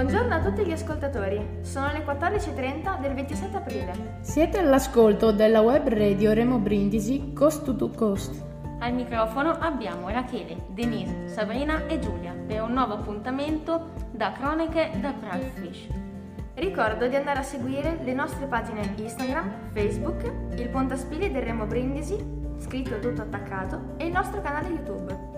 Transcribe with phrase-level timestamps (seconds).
[0.00, 3.92] Buongiorno a tutti gli ascoltatori, sono le 14.30 del 27 aprile.
[4.22, 8.42] Siete all'ascolto della web radio Remo Brindisi Coast to, to Coast.
[8.78, 15.12] Al microfono abbiamo Rachele, Denise, Sabrina e Giulia per un nuovo appuntamento da Croniche da
[15.12, 15.88] Prattfish.
[16.54, 22.16] Ricordo di andare a seguire le nostre pagine Instagram, Facebook, il Pontaspili del Remo Brindisi,
[22.56, 25.29] scritto tutto attaccato, e il nostro canale YouTube.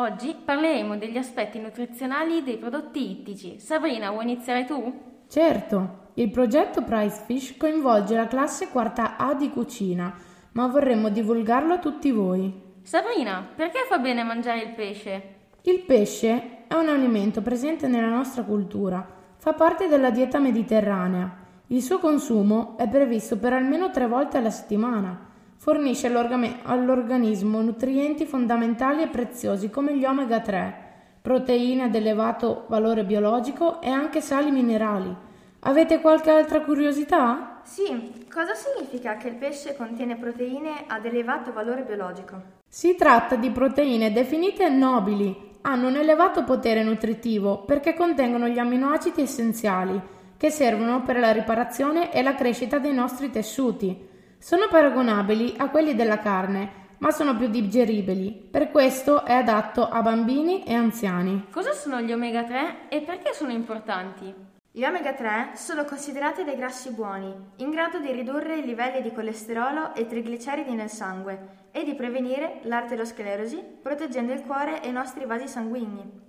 [0.00, 3.58] Oggi parleremo degli aspetti nutrizionali dei prodotti ittici.
[3.60, 4.98] Sabrina, vuoi iniziare tu?
[5.28, 10.14] Certo, il progetto Price Fish coinvolge la classe quarta A di cucina,
[10.52, 12.78] ma vorremmo divulgarlo a tutti voi.
[12.80, 15.34] Sabrina, perché fa bene mangiare il pesce?
[15.64, 21.30] Il pesce è un alimento presente nella nostra cultura, fa parte della dieta mediterranea.
[21.66, 25.28] Il suo consumo è previsto per almeno tre volte alla settimana
[25.62, 30.74] Fornisce all'organismo nutrienti fondamentali e preziosi come gli omega 3,
[31.20, 35.14] proteine ad elevato valore biologico e anche sali minerali.
[35.60, 37.60] Avete qualche altra curiosità?
[37.62, 42.40] Sì, cosa significa che il pesce contiene proteine ad elevato valore biologico?
[42.66, 49.20] Si tratta di proteine definite nobili, hanno un elevato potere nutritivo perché contengono gli amminoacidi
[49.20, 50.00] essenziali
[50.38, 54.08] che servono per la riparazione e la crescita dei nostri tessuti.
[54.42, 58.48] Sono paragonabili a quelli della carne, ma sono più digeribili.
[58.50, 61.48] Per questo è adatto a bambini e anziani.
[61.50, 64.34] Cosa sono gli omega 3 e perché sono importanti?
[64.72, 69.12] Gli omega 3 sono considerati dei grassi buoni, in grado di ridurre i livelli di
[69.12, 75.26] colesterolo e trigliceridi nel sangue e di prevenire l'arterosclerosi, proteggendo il cuore e i nostri
[75.26, 76.28] vasi sanguigni.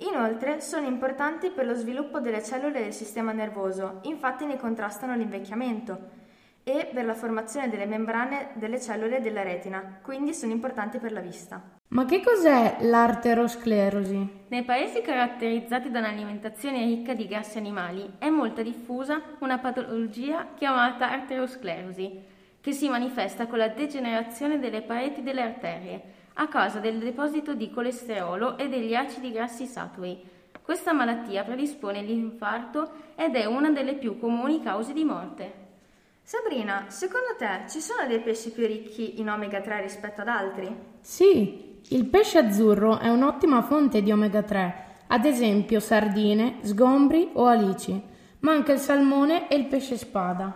[0.00, 6.17] Inoltre sono importanti per lo sviluppo delle cellule del sistema nervoso, infatti ne contrastano l'invecchiamento
[6.68, 11.20] e per la formazione delle membrane delle cellule della retina, quindi sono importanti per la
[11.20, 11.62] vista.
[11.88, 14.44] Ma che cos'è l'arterosclerosi?
[14.48, 21.10] Nei paesi caratterizzati da un'alimentazione ricca di grassi animali è molto diffusa una patologia chiamata
[21.10, 26.02] arterosclerosi, che si manifesta con la degenerazione delle pareti delle arterie
[26.34, 30.22] a causa del deposito di colesterolo e degli acidi grassi saturi.
[30.60, 35.67] Questa malattia predispone l'infarto ed è una delle più comuni cause di morte.
[36.28, 40.70] Sabrina, secondo te ci sono dei pesci più ricchi in omega 3 rispetto ad altri?
[41.00, 44.74] Sì, il pesce azzurro è un'ottima fonte di omega 3,
[45.06, 47.98] ad esempio sardine, sgombri o alici,
[48.40, 50.54] ma anche il salmone e il pesce spada.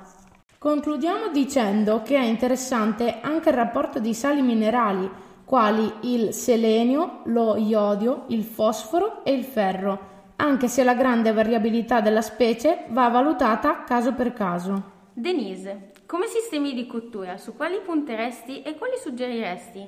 [0.58, 5.10] Concludiamo dicendo che è interessante anche il rapporto di sali minerali,
[5.46, 12.02] quali il selenio, lo iodio, il fosforo e il ferro, anche se la grande variabilità
[12.02, 15.00] della specie va valutata caso per caso.
[15.14, 19.86] Denise, come sistemi di cottura, su quali punteresti e quali suggeriresti?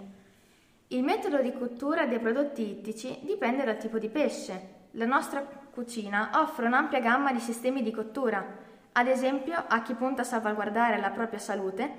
[0.88, 4.82] Il metodo di cottura dei prodotti ittici dipende dal tipo di pesce.
[4.92, 8.44] La nostra cucina offre un'ampia gamma di sistemi di cottura.
[8.92, 11.90] Ad esempio, a chi punta a salvaguardare la propria salute,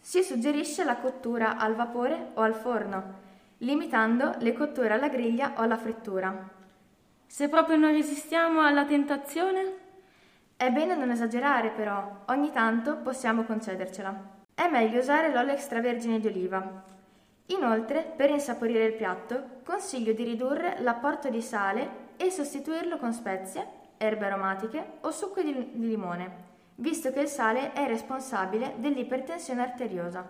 [0.00, 3.14] si suggerisce la cottura al vapore o al forno,
[3.58, 6.48] limitando le cotture alla griglia o alla frittura.
[7.26, 9.79] Se proprio non resistiamo alla tentazione?
[10.60, 14.14] È bene non esagerare però, ogni tanto possiamo concedercela.
[14.52, 16.84] È meglio usare l'olio extravergine di oliva.
[17.46, 23.66] Inoltre, per insaporire il piatto, consiglio di ridurre l'apporto di sale e sostituirlo con spezie,
[23.96, 26.30] erbe aromatiche o succo di, di limone,
[26.74, 30.22] visto che il sale è responsabile dell'ipertensione arteriosa.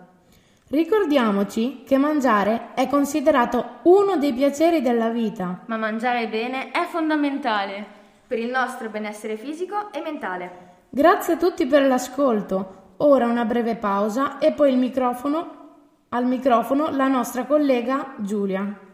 [0.69, 5.63] Ricordiamoci che mangiare è considerato uno dei piaceri della vita.
[5.65, 7.99] Ma mangiare bene è fondamentale
[8.31, 10.51] per il nostro benessere fisico e mentale.
[10.87, 12.93] Grazie a tutti per l'ascolto.
[12.99, 18.90] Ora una breve pausa e poi il microfono al microfono la nostra collega Giulia.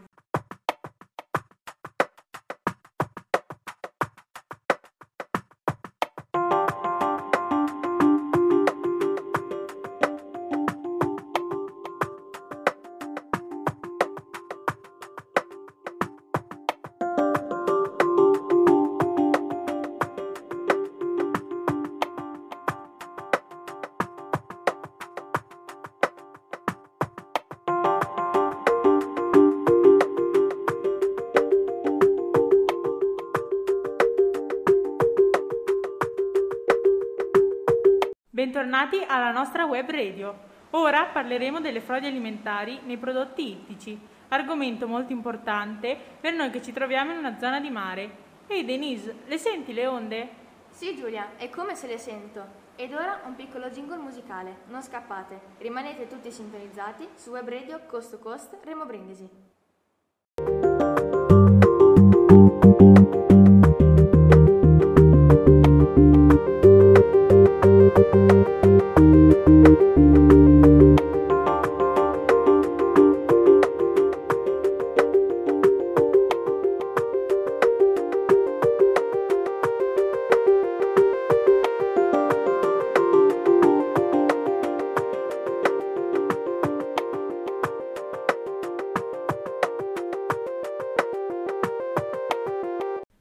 [38.48, 40.34] Bentornati alla nostra web radio.
[40.70, 46.72] Ora parleremo delle frodi alimentari nei prodotti ittici, argomento molto importante per noi che ci
[46.72, 48.10] troviamo in una zona di mare.
[48.46, 50.28] Ehi Denise, le senti le onde?
[50.70, 52.42] Sì Giulia, è come se le sento.
[52.74, 58.12] Ed ora un piccolo jingle musicale, non scappate, rimanete tutti sintonizzati su web radio Coast
[58.12, 59.57] to Coast Remo Brindisi.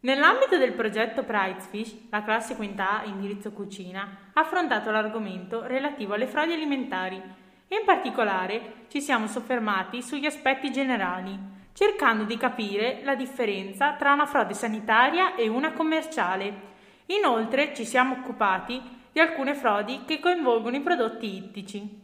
[0.08, 6.28] Nell'ambito del progetto Prizefis, la classe quinta A indirizzo cucina ha affrontato l'argomento relativo alle
[6.28, 7.22] frodi alimentari
[7.68, 11.38] e in particolare ci siamo soffermati sugli aspetti generali,
[11.74, 16.54] cercando di capire la differenza tra una frode sanitaria e una commerciale.
[17.08, 18.82] Inoltre ci siamo occupati
[19.12, 22.02] di alcune frodi che coinvolgono i prodotti ittici.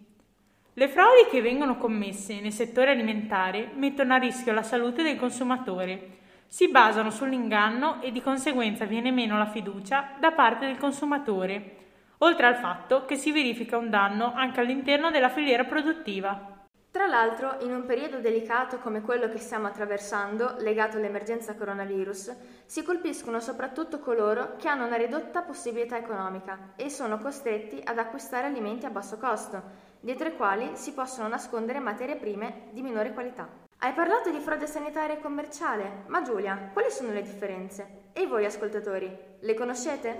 [0.73, 6.19] Le frodi che vengono commesse nel settore alimentare mettono a rischio la salute del consumatore
[6.53, 11.77] si basano sull'inganno e di conseguenza viene meno la fiducia da parte del consumatore,
[12.19, 16.67] oltre al fatto che si verifica un danno anche all'interno della filiera produttiva.
[16.91, 22.35] Tra l'altro, in un periodo delicato come quello che stiamo attraversando, legato all'emergenza coronavirus,
[22.67, 28.45] si colpiscono soprattutto coloro che hanno una ridotta possibilità economica e sono costretti ad acquistare
[28.45, 29.59] alimenti a basso costo,
[29.99, 33.62] dietro i quali si possono nascondere materie prime di minore qualità.
[33.83, 38.11] Hai parlato di frode sanitaria e commerciale, ma Giulia, quali sono le differenze?
[38.13, 40.19] E voi ascoltatori, le conoscete?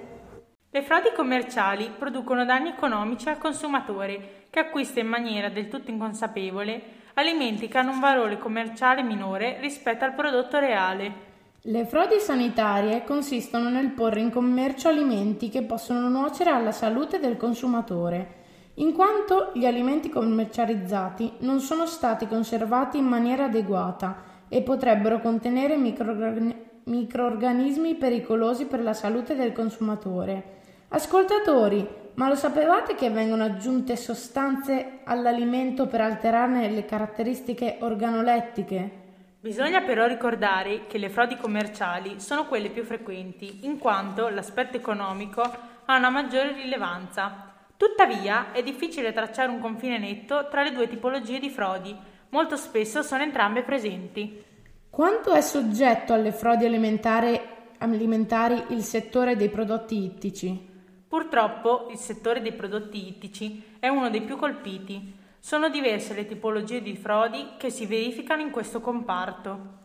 [0.69, 6.81] Le frodi commerciali producono danni economici al consumatore che acquista in maniera del tutto inconsapevole
[7.13, 11.13] alimenti che hanno un valore commerciale minore rispetto al prodotto reale.
[11.61, 17.37] Le frodi sanitarie consistono nel porre in commercio alimenti che possono nuocere alla salute del
[17.37, 18.41] consumatore
[18.75, 25.77] in quanto gli alimenti commercializzati non sono stati conservati in maniera adeguata e potrebbero contenere
[25.77, 30.61] microorganismi pericolosi per la salute del consumatore.
[30.87, 39.01] Ascoltatori, ma lo sapevate che vengono aggiunte sostanze all'alimento per alterarne le caratteristiche organolettiche?
[39.39, 45.41] Bisogna però ricordare che le frodi commerciali sono quelle più frequenti, in quanto l'aspetto economico
[45.41, 51.39] ha una maggiore rilevanza Tuttavia è difficile tracciare un confine netto tra le due tipologie
[51.39, 51.95] di frodi,
[52.29, 54.43] molto spesso sono entrambe presenti.
[54.89, 60.69] Quanto è soggetto alle frodi alimentari, il settore dei prodotti ittici?
[61.07, 65.15] Purtroppo il settore dei prodotti ittici è uno dei più colpiti.
[65.39, 69.81] Sono diverse le tipologie di frodi che si verificano in questo comparto.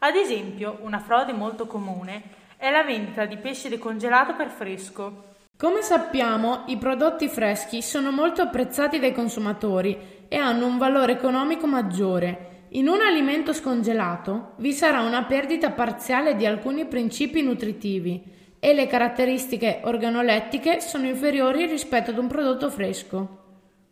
[0.00, 2.22] Ad esempio, una frode molto comune
[2.56, 5.29] è la vendita di pesce decongelato per fresco,
[5.60, 11.66] come sappiamo, i prodotti freschi sono molto apprezzati dai consumatori e hanno un valore economico
[11.66, 12.68] maggiore.
[12.70, 18.22] In un alimento scongelato vi sarà una perdita parziale di alcuni principi nutritivi
[18.58, 23.28] e le caratteristiche organolettiche sono inferiori rispetto ad un prodotto fresco.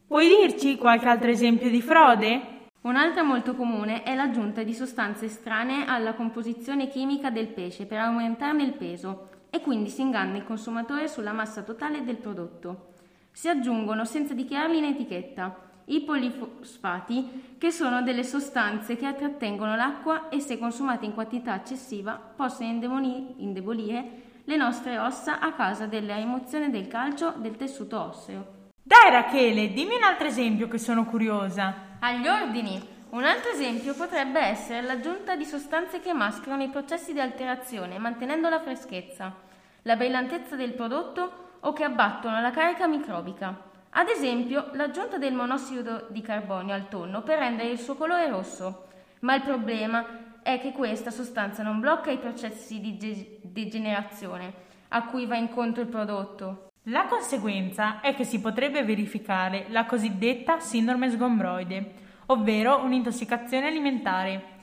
[0.06, 2.40] Puoi dirci qualche altro esempio di frode?
[2.80, 8.62] Un'altra molto comune è l'aggiunta di sostanze estranee alla composizione chimica del pesce per aumentarne
[8.62, 12.94] il peso e quindi si inganna il consumatore sulla massa totale del prodotto.
[13.32, 20.28] Si aggiungono senza dichiararli in etichetta i polifosfati, che sono delle sostanze che trattengono l'acqua
[20.28, 24.04] e se consumate in quantità eccessiva possono indebolire
[24.44, 28.56] le nostre ossa a causa della rimozione del calcio del tessuto osseo.
[28.82, 31.96] Dai Rachele, dimmi un altro esempio che sono curiosa.
[32.00, 32.96] Agli ordini!
[33.10, 38.50] Un altro esempio potrebbe essere l'aggiunta di sostanze che mascherano i processi di alterazione mantenendo
[38.50, 39.34] la freschezza,
[39.82, 43.62] la brillantezza del prodotto o che abbattono la carica microbica.
[43.90, 48.88] Ad esempio, l'aggiunta del monossido di carbonio al tonno per rendere il suo colore rosso.
[49.20, 55.06] Ma il problema è che questa sostanza non blocca i processi di de- degenerazione a
[55.06, 56.72] cui va incontro il prodotto.
[56.84, 64.56] La conseguenza è che si potrebbe verificare la cosiddetta sindrome sgombroide ovvero un'intossicazione alimentare.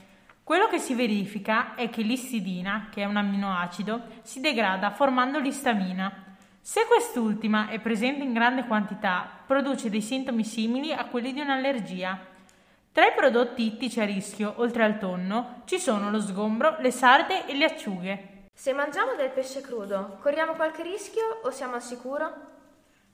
[0.44, 6.38] Quello che si verifica è che l'istidina, che è un amminoacido, si degrada formando l'istamina.
[6.62, 12.20] Se quest'ultima è presente in grande quantità, produce dei sintomi simili a quelli di un'allergia.
[12.92, 17.48] Tra i prodotti ittici a rischio, oltre al tonno, ci sono lo sgombro, le sarde
[17.48, 18.48] e le acciughe.
[18.54, 22.34] Se mangiamo del pesce crudo, corriamo qualche rischio o siamo al sicuro?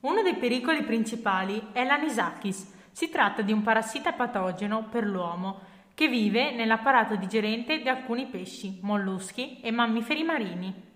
[0.00, 6.08] Uno dei pericoli principali è l'anisakis, si tratta di un parassita patogeno per l'uomo che
[6.08, 10.90] vive nell'apparato digerente di alcuni pesci, molluschi e mammiferi marini.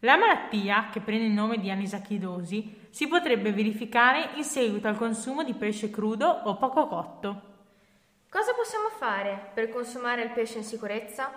[0.00, 5.42] La malattia, che prende il nome di anisachidosi, si potrebbe verificare in seguito al consumo
[5.42, 7.42] di pesce crudo o poco cotto.
[8.30, 11.30] Cosa possiamo fare per consumare il pesce in sicurezza?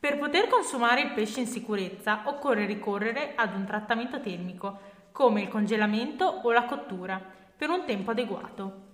[0.00, 4.78] Per poter consumare il pesce in sicurezza occorre ricorrere ad un trattamento termico,
[5.12, 7.20] come il congelamento o la cottura,
[7.56, 8.86] per un tempo adeguato.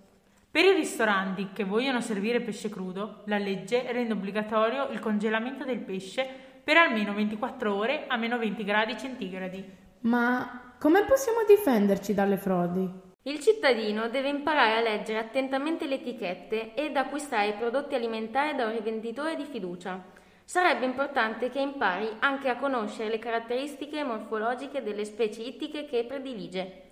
[0.55, 5.81] Per i ristoranti che vogliono servire pesce crudo, la legge rende obbligatorio il congelamento del
[5.81, 6.25] pesce
[6.63, 9.65] per almeno 24 ore a meno 20 gradi centigradi.
[10.03, 12.89] Ma come possiamo difenderci dalle frodi?
[13.23, 18.67] Il cittadino deve imparare a leggere attentamente le etichette ed acquistare i prodotti alimentari da
[18.67, 20.05] un rivenditore di fiducia.
[20.45, 26.84] Sarebbe importante che impari anche a conoscere le caratteristiche morfologiche delle specie ittiche che predilige.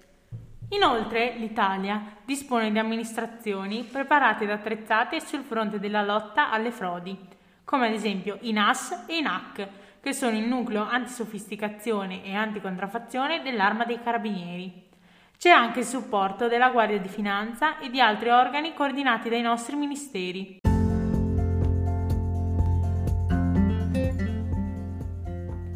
[0.73, 7.15] Inoltre l'Italia dispone di amministrazioni preparate ed attrezzate sul fronte della lotta alle frodi,
[7.63, 9.69] come ad esempio i NAS e i NAC,
[10.01, 14.89] che sono il nucleo antisofisticazione e anticontrafazione dell'arma dei carabinieri.
[15.37, 19.77] C'è anche il supporto della Guardia di Finanza e di altri organi coordinati dai nostri
[19.77, 20.61] ministeri.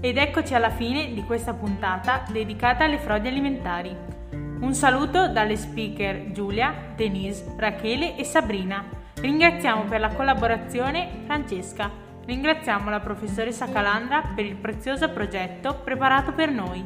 [0.00, 4.15] Ed eccoci alla fine di questa puntata dedicata alle frodi alimentari.
[4.58, 8.84] Un saluto dalle speaker Giulia, Denise, Rachele e Sabrina.
[9.14, 11.90] Ringraziamo per la collaborazione Francesca.
[12.25, 16.82] Ringraziamo la professoressa Calandra per il prezioso progetto preparato per noi.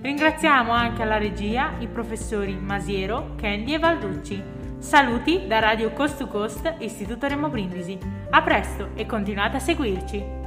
[0.00, 4.42] Ringraziamo anche alla regia i professori Masiero, Candy e Valducci.
[4.78, 7.98] Saluti da Radio Coast to Coast Istituto Remo Brindisi.
[8.30, 10.39] A presto e continuate a seguirci!